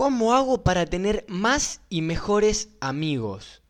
[0.00, 3.60] ¿Cómo hago para tener más y mejores amigos?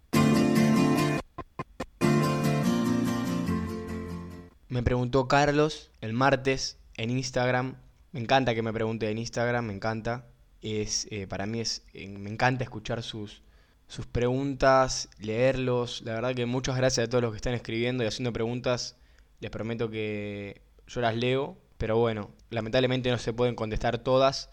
[4.69, 7.79] Me preguntó Carlos el martes en Instagram.
[8.13, 10.25] Me encanta que me pregunte en Instagram, me encanta.
[10.63, 13.43] Es, eh, para mí es, eh, me encanta escuchar sus,
[13.89, 16.01] sus preguntas, leerlos.
[16.03, 18.95] La verdad que muchas gracias a todos los que están escribiendo y haciendo preguntas.
[19.41, 24.49] Les prometo que yo las leo, pero bueno, lamentablemente no se pueden contestar todas.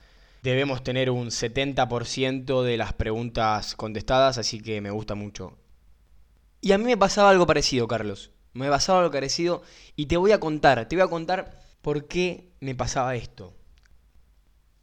[0.47, 5.57] Debemos tener un 70% de las preguntas contestadas, así que me gusta mucho.
[6.61, 8.31] Y a mí me pasaba algo parecido, Carlos.
[8.53, 9.61] Me pasaba algo parecido
[9.97, 13.53] y te voy a contar, te voy a contar por qué me pasaba esto.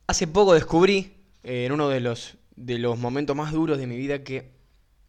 [0.07, 3.97] Hace poco descubrí, eh, en uno de los de los momentos más duros de mi
[3.97, 4.53] vida que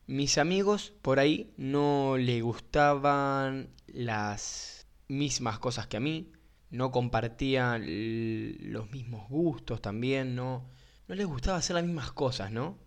[0.07, 6.31] mis amigos por ahí no les gustaban las mismas cosas que a mí,
[6.69, 7.83] no compartían
[8.71, 10.69] los mismos gustos también, no,
[11.07, 12.77] no les gustaba hacer las mismas cosas, ¿no?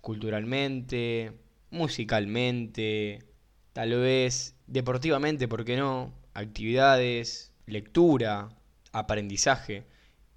[0.00, 1.32] Culturalmente,
[1.70, 3.24] musicalmente,
[3.72, 6.12] tal vez deportivamente, ¿por qué no?
[6.34, 8.50] Actividades, lectura,
[8.92, 9.86] aprendizaje,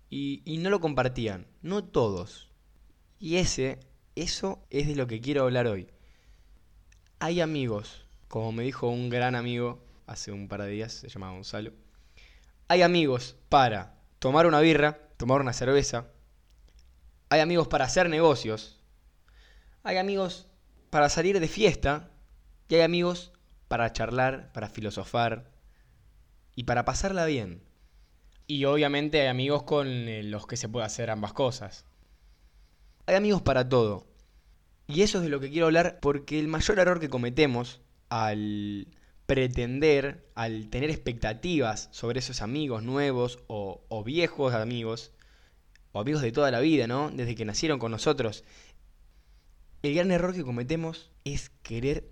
[0.09, 2.49] y, y no lo compartían, no todos,
[3.19, 3.79] y ese,
[4.15, 5.87] eso es de lo que quiero hablar hoy.
[7.19, 11.31] Hay amigos, como me dijo un gran amigo hace un par de días, se llama
[11.31, 11.73] Gonzalo.
[12.71, 16.05] Hay amigos para tomar una birra, tomar una cerveza.
[17.29, 18.79] Hay amigos para hacer negocios.
[19.81, 20.45] Hay amigos
[20.91, 22.11] para salir de fiesta.
[22.67, 23.33] Y hay amigos
[23.67, 25.49] para charlar, para filosofar
[26.55, 27.63] y para pasarla bien.
[28.45, 31.85] Y obviamente hay amigos con eh, los que se puede hacer ambas cosas.
[33.07, 34.05] Hay amigos para todo.
[34.85, 38.87] Y eso es de lo que quiero hablar porque el mayor error que cometemos al
[39.29, 45.11] pretender, al tener expectativas sobre esos amigos nuevos o, viejos amigos,
[45.91, 47.11] o amigos de toda la vida, ¿no?
[47.11, 48.43] Desde que nacieron con nosotros,
[49.83, 52.09] el gran error que cometemos es querer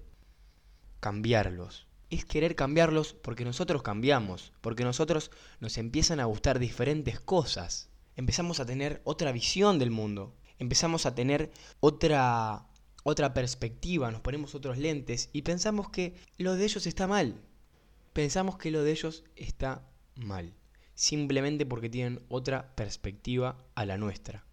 [0.99, 1.87] cambiarlos.
[2.11, 7.89] Es querer cambiarlos porque nosotros cambiamos, porque nosotros nos empiezan a gustar diferentes cosas.
[8.15, 12.66] Empezamos a tener otra visión del mundo empezamos a tener otra,
[13.09, 17.35] otra perspectiva, nos ponemos otros lentes y pensamos que lo de ellos está mal.
[18.11, 20.53] Pensamos que lo de ellos está mal.
[20.93, 24.45] Simplemente porque tienen otra perspectiva a la nuestra.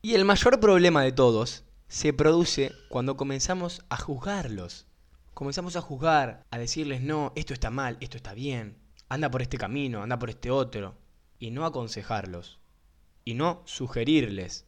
[0.00, 4.86] Y el mayor problema de todos se produce cuando comenzamos a juzgarlos.
[5.32, 8.78] Comenzamos a juzgar, a decirles, no, esto está mal, esto está bien,
[9.08, 10.94] anda por este camino, anda por este otro,
[11.40, 12.60] y no aconsejarlos
[13.24, 14.66] y no sugerirles.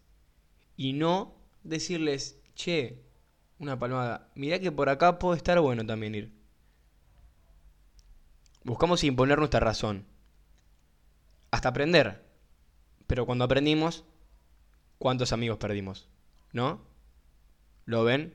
[0.76, 1.35] Y no
[1.68, 3.02] decirles, che,
[3.58, 6.32] una palmada, mirá que por acá puede estar bueno también ir.
[8.64, 10.06] Buscamos imponer nuestra razón.
[11.50, 12.26] Hasta aprender.
[13.06, 14.04] Pero cuando aprendimos,
[14.98, 16.08] ¿cuántos amigos perdimos?
[16.52, 16.80] ¿No?
[17.84, 18.34] ¿Lo ven?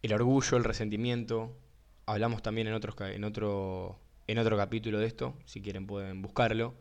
[0.00, 1.54] El orgullo, el resentimiento.
[2.06, 5.34] Hablamos también en, otros, en, otro, en otro capítulo de esto.
[5.44, 6.74] Si quieren pueden buscarlo.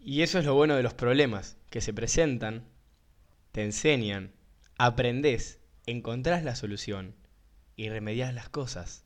[0.00, 2.64] Y eso es lo bueno de los problemas, que se presentan,
[3.52, 4.32] te enseñan,
[4.78, 7.14] aprendes, encontrás la solución
[7.76, 9.04] y remedias las cosas.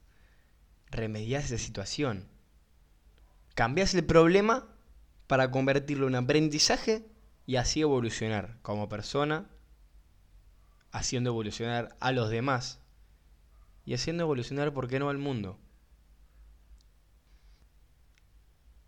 [0.90, 2.28] Remedias esa situación.
[3.54, 4.68] Cambias el problema
[5.26, 7.06] para convertirlo en aprendizaje
[7.46, 9.48] y así evolucionar como persona,
[10.92, 12.80] haciendo evolucionar a los demás
[13.84, 15.58] y haciendo evolucionar, ¿por qué no, al mundo?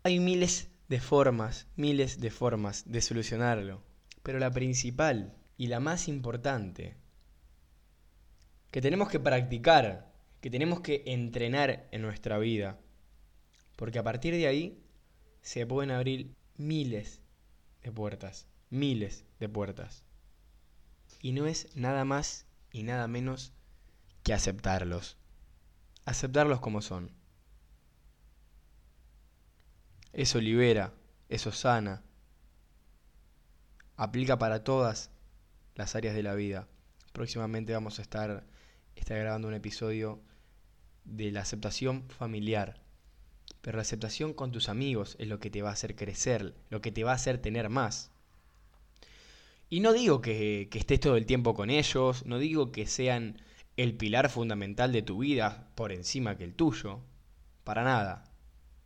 [0.03, 3.81] Hay miles de formas, miles de formas de solucionarlo.
[4.21, 6.97] Pero la principal y la más importante,
[8.69, 12.79] que tenemos que practicar, que tenemos que entrenar en nuestra vida,
[13.75, 14.83] porque a partir de ahí
[15.41, 17.23] se pueden abrir miles
[17.81, 20.05] de puertas, miles de puertas.
[21.23, 23.51] Y no es nada más y nada menos
[24.21, 25.17] que aceptarlos.
[26.05, 27.09] Aceptarlos como son.
[30.13, 30.93] Eso libera,
[31.27, 32.03] eso sana.
[33.97, 35.09] Aplica para todas
[35.73, 36.67] las áreas de la vida.
[37.13, 38.45] Próximamente vamos a estar,
[38.95, 40.21] estar grabando un episodio
[41.03, 42.79] de la aceptación familiar.
[43.61, 46.79] Pero la aceptación con tus amigos es lo que te va a hacer crecer, lo
[46.79, 48.11] que te va a hacer tener más.
[49.69, 53.41] Y no digo que, que, estés todo el tiempo con ellos, no digo que sean
[53.77, 56.99] el pilar fundamental de tu vida por encima que el tuyo,
[57.63, 58.25] para nada.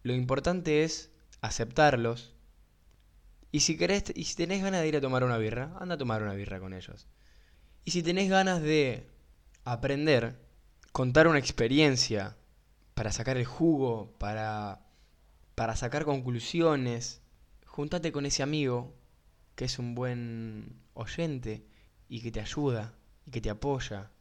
[0.03, 1.11] Lo importante es
[1.41, 2.33] aceptarlos.
[3.51, 5.97] Y si querés, y si tenés ganas de ir a tomar una birra, anda a
[5.97, 7.07] tomar una birra con ellos.
[7.85, 9.09] Y si tenés ganas de
[9.63, 10.39] aprender,
[10.91, 12.37] contar una experiencia
[12.93, 14.85] para sacar el jugo, para,
[15.55, 17.21] para sacar conclusiones,
[17.65, 18.95] juntate con ese amigo
[19.55, 21.65] que es un buen oyente
[22.09, 22.93] y que te ayuda
[23.25, 24.11] y que te apoya.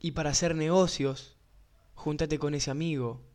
[0.00, 1.36] Y para hacer negocios,
[1.94, 3.27] júntate con ese amigo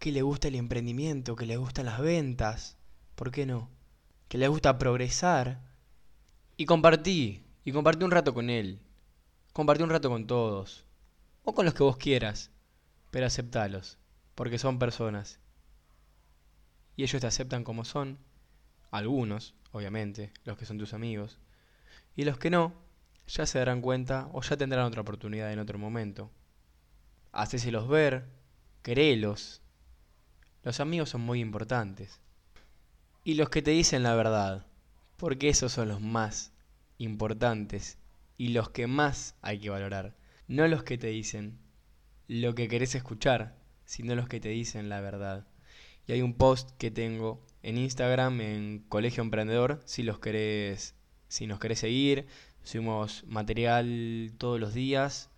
[0.00, 2.78] que le gusta el emprendimiento, que le gustan las ventas,
[3.14, 3.70] ¿por qué no?
[4.28, 5.60] Que le gusta progresar.
[6.56, 8.80] Y compartí, y compartí un rato con él.
[9.52, 10.86] Compartí un rato con todos.
[11.44, 12.50] O con los que vos quieras.
[13.10, 13.98] Pero aceptalos,
[14.34, 15.38] porque son personas.
[16.96, 18.18] Y ellos te aceptan como son.
[18.90, 21.38] Algunos, obviamente, los que son tus amigos.
[22.16, 22.72] Y los que no,
[23.26, 26.30] ya se darán cuenta o ya tendrán otra oportunidad en otro momento.
[27.32, 28.30] Hacéselos ver,
[28.80, 29.59] créelos.
[30.62, 32.20] Los amigos son muy importantes.
[33.24, 34.66] Y los que te dicen la verdad,
[35.16, 36.52] porque esos son los más
[36.98, 37.98] importantes
[38.36, 40.14] y los que más hay que valorar.
[40.48, 41.58] No los que te dicen
[42.28, 45.46] lo que querés escuchar, sino los que te dicen la verdad.
[46.06, 50.94] Y hay un post que tengo en Instagram, en Colegio Emprendedor, si los querés,
[51.28, 52.26] si nos querés seguir,
[52.64, 55.30] subimos material todos los días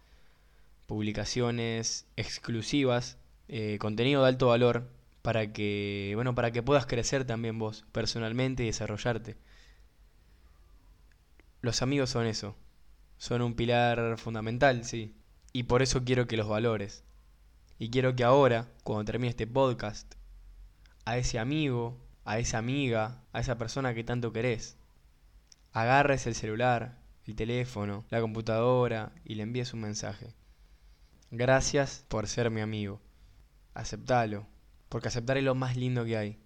[0.87, 4.91] publicaciones exclusivas, eh, contenido de alto valor
[5.23, 9.37] para que, bueno, para que puedas crecer también vos personalmente y desarrollarte.
[11.61, 12.57] Los amigos son eso,
[13.19, 15.15] son un pilar fundamental, sí,
[15.53, 17.05] y por eso quiero que los valores.
[17.79, 20.15] Y quiero que ahora, cuando termine este podcast,
[21.05, 24.77] a ese amigo, a esa amiga, a esa persona que tanto querés,
[25.73, 30.35] agarres el celular, el teléfono, la computadora y le envíes un mensaje.
[31.31, 33.01] Gracias por ser mi amigo.
[33.75, 34.47] Aceptalo,
[34.93, 36.39] porque aceptar es lo más lindo que hay.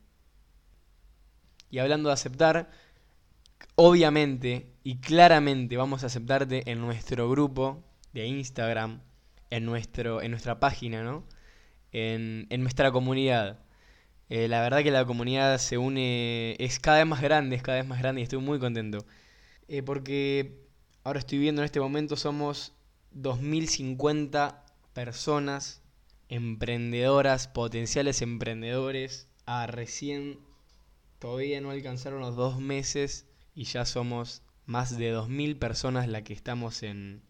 [1.68, 2.70] Y hablando de aceptar,
[3.74, 7.82] obviamente y claramente vamos a aceptarte en nuestro grupo
[8.12, 9.00] de Instagram,
[9.50, 11.24] en, nuestro, en nuestra página, ¿no?
[11.90, 13.58] En, en nuestra comunidad.
[14.28, 17.78] Eh, la verdad que la comunidad se une, es cada vez más grande, es cada
[17.78, 19.04] vez más grande y estoy muy contento.
[19.66, 20.68] Eh, porque
[21.02, 22.74] ahora estoy viendo en este momento somos
[23.10, 25.82] 2050 personas
[26.28, 30.40] emprendedoras, potenciales emprendedores, a recién
[31.18, 36.32] todavía no alcanzaron los dos meses y ya somos más de 2.000 personas las que
[36.32, 37.22] estamos en,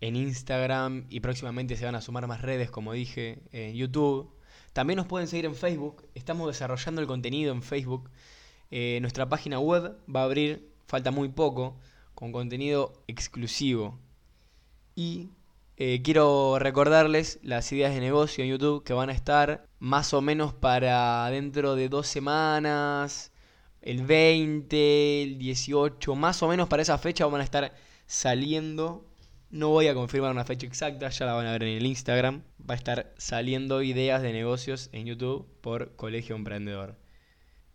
[0.00, 4.30] en Instagram y próximamente se van a sumar más redes, como dije, en YouTube.
[4.72, 8.10] También nos pueden seguir en Facebook, estamos desarrollando el contenido en Facebook.
[8.70, 11.78] Eh, nuestra página web va a abrir, falta muy poco,
[12.14, 13.98] con contenido exclusivo.
[14.94, 15.30] Y
[15.80, 20.20] eh, quiero recordarles las ideas de negocio en YouTube que van a estar más o
[20.20, 23.30] menos para dentro de dos semanas,
[23.80, 27.74] el 20, el 18, más o menos para esa fecha van a estar
[28.06, 29.06] saliendo.
[29.50, 32.42] No voy a confirmar una fecha exacta, ya la van a ver en el Instagram.
[32.68, 36.98] Va a estar saliendo ideas de negocios en YouTube por Colegio Emprendedor.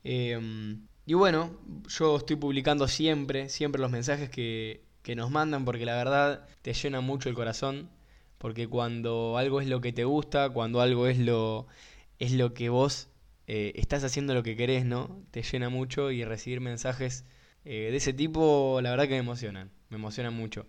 [0.03, 1.57] Em, y bueno,
[1.87, 6.73] yo estoy publicando siempre, siempre los mensajes que, que nos mandan porque la verdad te
[6.73, 7.89] llena mucho el corazón.
[8.37, 11.67] Porque cuando algo es lo que te gusta, cuando algo es lo,
[12.19, 13.09] es lo que vos
[13.47, 15.23] eh, estás haciendo lo que querés, ¿no?
[15.31, 17.25] Te llena mucho y recibir mensajes
[17.65, 20.65] eh, de ese tipo, la verdad que me emocionan, me emocionan mucho.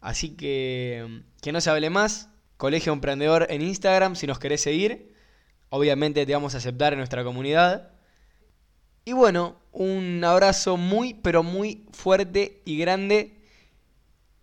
[0.00, 2.30] Así que, que no se hable más.
[2.56, 5.12] Colegio Emprendedor en Instagram, si nos querés seguir.
[5.70, 7.90] Obviamente te vamos a aceptar en nuestra comunidad.
[9.04, 13.33] Y bueno, un abrazo muy, pero muy fuerte y grande.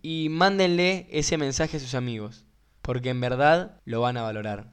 [0.01, 2.45] Y mándenle ese mensaje a sus amigos,
[2.81, 4.71] porque en verdad lo van a valorar.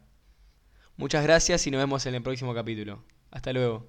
[0.97, 3.05] Muchas gracias y nos vemos en el próximo capítulo.
[3.31, 3.87] Hasta luego.